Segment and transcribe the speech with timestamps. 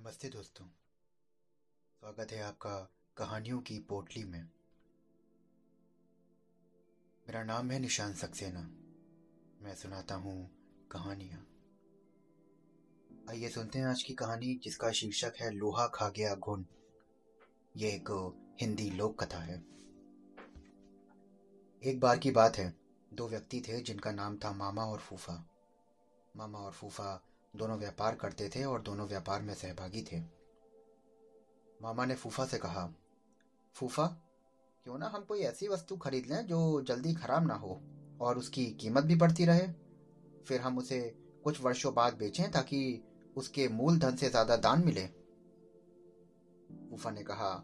[0.00, 0.66] नमस्ते दोस्तों।
[2.00, 4.42] स्वागत है आपका कहानियों की पोटली में।
[7.26, 8.60] मेरा नाम है निशान सक्सेना।
[9.62, 10.50] मैं सुनाता हूँ
[10.90, 11.46] कहानियाँ।
[13.30, 16.66] आइए सुनते हैं आज की कहानी जिसका शीर्षक है लोहा खा गया घुन
[17.76, 19.64] ये एक हिंदी लोक कथा है।
[21.82, 22.74] एक बार की बात है।
[23.14, 25.50] दो व्यक्ति थे जिनका नाम था मामा और फूफा।
[26.36, 30.20] मामा और फूफा दोनों व्यापार करते थे और दोनों व्यापार में सहभागी थे।
[31.80, 32.86] मामा ने फूफा से कहा,
[33.76, 34.06] फूफा,
[34.86, 37.80] क्यों ना हम कोई ऐसी वस्तु खरीद लें जो जल्दी खराब ना हो
[38.20, 39.68] और उसकी कीमत भी बढ़ती रहे?
[40.46, 41.00] फिर हम उसे
[41.44, 42.80] कुछ वर्षों बाद बेचें ताकि
[43.36, 45.06] उसके मूल धन से ज़्यादा दान मिले।
[46.90, 47.54] फूफा ने कहा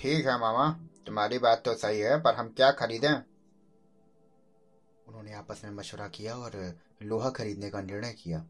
[0.00, 0.70] ठीक है मामा,
[1.06, 3.14] तुम्हारी बात तो सही है, पर हम क्या खरीदें?
[5.08, 8.46] उन्होंने आपस में मशवरा किया और लोहा खरीदने का निर्णय किया।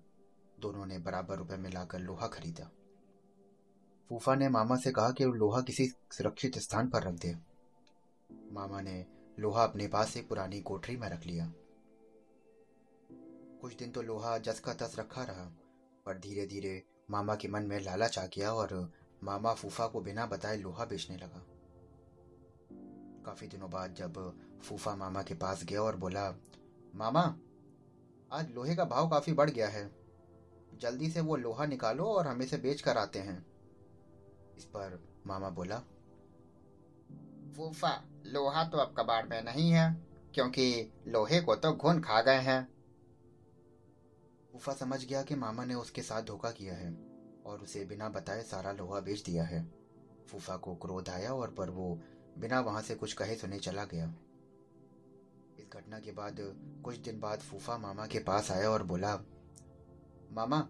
[0.61, 2.71] दोनों ने बराबर रुपए मिलाकर लोहा खरीदा।
[4.11, 7.35] फूफा ने मामा से कहा कि लोहा किसी सुरक्षित स्थान पर रख दे।
[8.53, 9.07] मामा ने
[9.39, 11.53] लोहा अपने पास से पुरानी कोठरी में रख लिया।
[13.61, 15.45] कुछ दिन तो लोहा जस का तस रखा रहा,
[16.07, 18.93] पर धीरे धीरे मामा के मन में लालच आ गया और
[19.25, 21.45] मामा फूफा को बिना बताए लोहा बेचने लगा।
[23.27, 26.31] काफ़ी दिनों बाद जब फूफा मामा के पास गया और बोला,
[26.95, 27.23] मामा,
[28.33, 29.91] आज लोहे का भाव काफ़ी बढ़ गया है।
[30.79, 33.47] जल्दी से वो लोहा निकालो और हम इसे बेच कर आते हैं।
[34.57, 35.79] इस पर मामा बोला,
[37.57, 39.97] फूफा, लोहा तो अब कबाड़ में नहीं है,
[40.35, 42.69] क्योंकि लोहे को तो घुन खा गए हैं।
[44.53, 46.93] फूफा समझ गया कि मामा ने उसके साथ धोखा किया है
[47.47, 49.73] और उसे बिना बताए सारा लोहा बेच दिया है।
[50.29, 52.01] फूफा को क्रोध आया और पर वो
[52.39, 54.07] बिना वहाँ से कुछ कहे सुने चला गया।
[55.59, 56.37] इस घटना के बाद
[56.85, 59.15] कुछ दिन बाद फूफा मामा के पास आया और बोला,
[60.33, 60.67] मामा,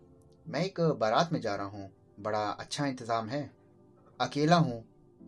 [0.46, 3.42] मैं एक बारात में जा रहा हूँ। बड़ा अच्छा इंतज़ाम है।
[4.20, 4.84] अकेला हूँ।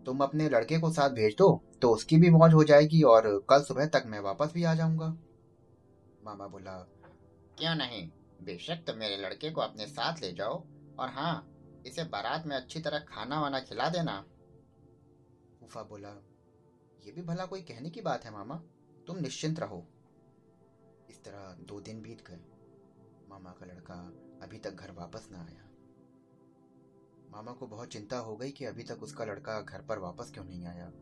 [0.07, 1.49] तुम अपने लड़के को साथ भेज दो
[1.83, 5.07] तो उसकी भी मौज हो जाएगी और कल सुबह तक मैं वापस भी आ जाऊँगा।
[6.25, 6.73] मामा बोला,
[7.59, 8.09] क्यों नहीं?
[8.43, 10.63] बेशक तो मेरे लड़के को अपने साथ ले जाओ।
[10.99, 11.47] और हाँ
[11.87, 14.21] इसे बारात में अच्छी तरह खाना वाना खिला देना।
[15.61, 16.09] फूफा बोला
[17.05, 18.63] ये भी भला कोई कहने की बात है, मामा?
[19.07, 19.87] तुम निश्चिंत रहो।
[21.11, 22.41] इस तरह दो दिन बीत गए।
[23.29, 23.95] मामा का लड़का
[24.43, 25.71] अभी तक घर वापस ना आया।
[27.31, 30.45] मामा को बहुत चिंता हो गई कि अभी तक उसका लड़का घर पर वापस क्यों
[30.45, 30.93] नहीं आया।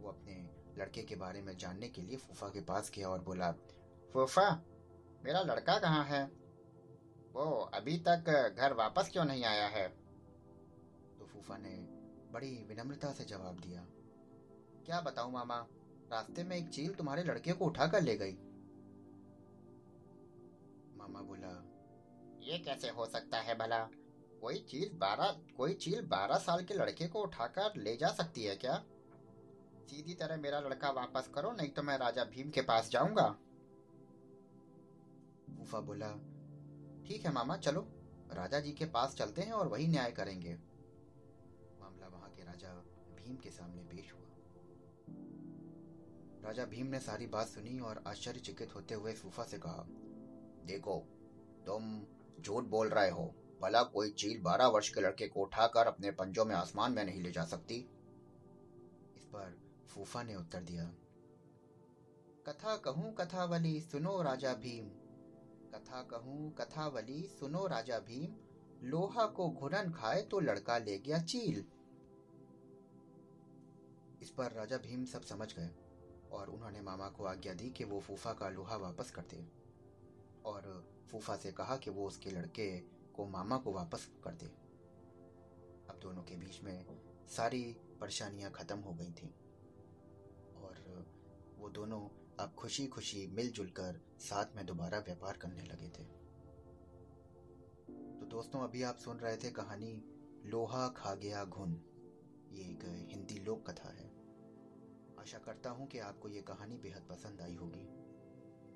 [0.00, 3.52] वो अपने लड़के के बारे में जानने के लिए फूफा के पास गया और बोला,
[4.12, 4.62] फूफा,
[5.24, 6.26] मेरा लड़का कहाँ है?
[7.32, 9.88] वो अभी तक घर वापस क्यों नहीं आया है?
[11.18, 11.88] तो फूफा ने
[12.32, 13.86] बड़ी विनम्रता से जवाब दिया
[14.86, 15.66] क्या बताऊँ मामा?
[16.12, 18.32] रास्ते में एक चील तुम्हारे लड़के को उठा कर ले गई।
[20.96, 21.48] मामा बोला,
[22.42, 23.88] ये कैसे हो सकता है भला?
[24.40, 28.56] कोई चीज़ बारह, कोई चील बारह साल के लड़के को उठाकर ले जा सकती है
[28.56, 28.84] क्या?
[29.86, 33.28] सीधी तरह मेरा लड़का वापस करो, नहीं तो मैं राजा भीम के पास जाऊँगा।
[35.58, 36.12] फूफा बोला,
[37.06, 37.80] ठीक है मामा, चलो।
[38.32, 40.54] राजा जी के पास चलते हैं और वही न्याय करेंगे।
[41.80, 42.68] मामला वहाँ के राजा
[43.16, 44.35] भीम के सामने पेश हुआ।
[46.46, 49.84] राजा भीम ने सारी बात सुनी और आश्चर्यचकित होते हुए फूफा से कहा,
[50.66, 50.98] देखो,
[51.66, 52.00] तुम
[52.40, 53.24] झूठ बोल रहे हो।
[53.62, 57.22] भला कोई चील बारह वर्ष के लड़के को उठाकर अपने पंजों में आसमान में नहीं
[57.22, 57.76] ले जा सकती?
[59.16, 59.56] इस पर
[59.88, 60.84] फूफा ने उत्तर दिया,
[62.48, 64.88] कथा कहूँ कथावली सुनो राजा भीम।
[65.70, 68.36] कथा कहूँ कथावली सुनो राजा भीम।
[68.82, 71.64] लोहा को घुरन खाए तो लड़का ले गया चील।
[74.22, 75.70] इस पर राजा भीम सब समझ गए।
[76.32, 79.48] और उन्होंने मामा को आज्ञा दी कि वो फूफा का लोहा वापस कर दे।
[80.44, 82.80] और फूफा से कहा कि वो उसके लड़के
[83.14, 84.46] को मामा को वापस कर दे।
[85.90, 86.86] अब दोनों के बीच में
[87.28, 89.28] सारी परेशानियाँ खत्म हो गई थी।
[90.56, 91.06] और
[91.58, 92.08] वो दोनों
[92.40, 96.04] अब खुशी खुशी मिलजुल कर साथ में दोबारा व्यापार करने लगे थे।
[98.20, 100.04] तो दोस्तों, अभी आप सुन रहे थे कहानी,
[100.44, 101.72] लोहा खा गया घुन।
[102.52, 104.25] ये एक हिंदी लोक कथा है।
[105.20, 107.84] आशा करता हूँ कि आपको ये कहानी बेहद पसंद आई होगी।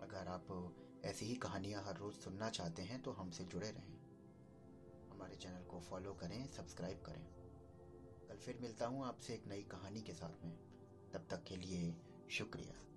[0.02, 3.98] अगर आप ऐसी ही कहानियाँ हर रोज़ सुनना चाहते हैं तो हमसे जुड़े रहें।
[5.10, 7.26] हमारे चैनल को फॉलो करें, सब्सक्राइब करें।
[8.28, 10.56] कल फिर मिलता हूँ आपसे एक नई कहानी के साथ में।
[11.12, 11.96] तब तक के लिए
[12.30, 12.89] शुक्रिया।